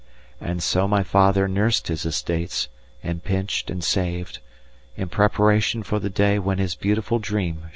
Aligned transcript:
And 0.39 0.63
so 0.63 0.87
my 0.87 1.03
father 1.03 1.47
nursed 1.47 1.87
his 1.87 2.07
estates 2.07 2.69
and 3.03 3.23
pinched 3.23 3.69
and 3.69 3.83
saved, 3.83 4.39
in 4.97 5.09
preparation 5.09 5.83
for 5.83 5.99
the 5.99 6.09
day 6.09 6.39
when 6.39 6.57
his 6.57 6.73
beautiful 6.73 7.19
dream 7.19 7.53
should 7.53 7.59
come 7.59 7.69
true. 7.69 7.69